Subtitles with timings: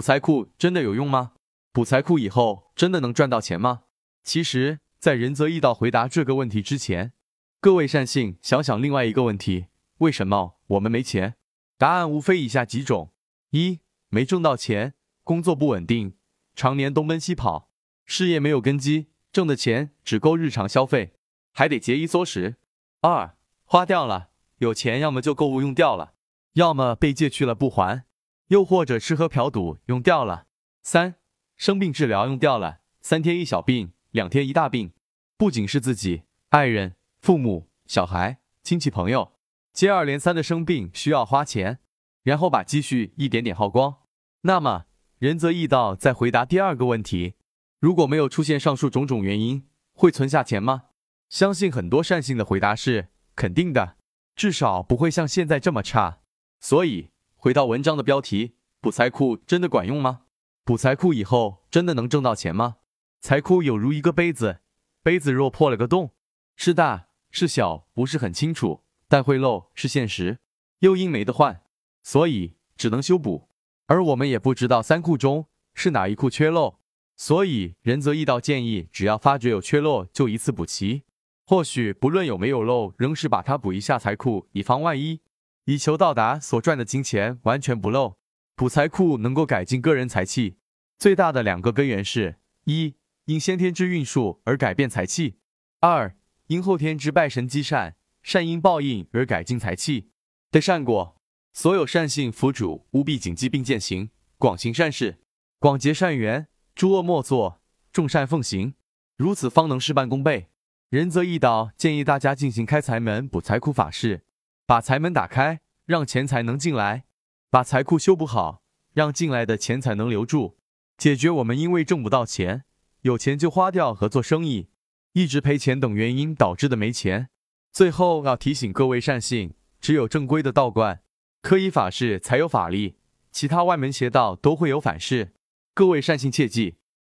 [0.00, 1.32] 补财库真的有用吗？
[1.72, 3.82] 补财库以后真的能赚到钱吗？
[4.24, 7.12] 其实，在仁泽义道回答这个问题之前，
[7.60, 9.66] 各位善信想想另外一个问题：
[9.98, 11.34] 为什么我们没钱？
[11.76, 13.12] 答案无非以下几种：
[13.50, 16.14] 一、没挣到钱，工作不稳定，
[16.54, 17.70] 常年东奔西跑，
[18.06, 21.12] 事业没有根基，挣的钱只够日常消费，
[21.52, 22.54] 还得节衣缩食；
[23.02, 23.36] 二、
[23.66, 24.30] 花掉了，
[24.60, 26.14] 有钱要么就购物用掉了，
[26.54, 28.06] 要么被借去了不还，
[28.50, 30.46] 又或者吃喝嫖赌用掉了；
[30.82, 31.14] 三、
[31.56, 34.92] 生病治疗用掉了，三天一小病，两天一大病，
[35.36, 39.32] 不仅是自己、爱人、父母、小孩、亲戚朋友。
[39.72, 41.78] 接二连三的生病需要花钱，
[42.24, 43.98] 然后把积蓄一点点耗光。
[44.40, 44.86] 那么
[45.18, 47.34] 仁泽义道再回答第二个问题：
[47.78, 50.86] 如果没有出现上述种种原因，会存下钱吗？
[51.28, 53.96] 相信很多善性的回答是肯定的，
[54.34, 56.18] 至少不会像现在这么差。
[56.58, 57.09] 所以
[57.42, 60.24] 回到文章的标题：补财库真的管用吗？
[60.62, 62.76] 补财库以后真的能挣到钱吗？
[63.22, 64.58] 财库有如一个杯子，
[65.02, 66.10] 杯子若破了个洞，
[66.54, 68.82] 是大是小不是很清楚。
[69.08, 70.40] 但会漏是现实，
[70.80, 71.62] 又因没得换，
[72.02, 73.48] 所以只能修补。
[73.86, 76.80] 而我们也不知道三库中是哪一库缺漏，
[77.16, 81.04] 所以仁泽义道建议，只要发觉有缺漏，就一次补齐。
[81.46, 85.22] 或许不论有没有漏，仍是把它补一下财库，以防万一，
[85.70, 88.16] 以求到达所赚的金钱完全不漏。
[88.56, 90.56] 补财库能够改进个人财气，
[90.98, 92.96] 最大的两个根源是：一
[93.26, 95.36] 因先天之运数而改变财气；
[95.78, 96.16] 二
[96.48, 97.94] 因后天之拜神积善。
[98.20, 100.10] 善因报应而改进财气
[100.50, 101.16] 的善果，
[101.54, 105.20] 所有善信福主务必谨记并践行，广行善事，
[105.58, 107.62] 广结善缘，诸恶莫作，
[107.92, 108.74] 众善奉行，
[109.16, 110.48] 如此方能事半功倍。
[110.90, 114.24] 仁则义道建议大家进行开财门补财库法事，
[114.70, 117.02] 把财门打开，让钱财能进来；
[117.50, 118.62] 把财库修补好，
[118.94, 120.56] 让进来的钱财能留住，
[120.96, 122.62] 解决我们因为挣不到钱，
[123.00, 124.68] 有钱就花掉和做生意
[125.14, 127.30] 一直赔钱等原因导致的没钱。
[127.72, 131.02] 最后要提醒各位善信，只有正规的道观
[131.42, 132.94] 可以法事才有法力，
[133.32, 135.32] 其他外门邪道都会有反噬。
[135.74, 136.76] 各位善信切记。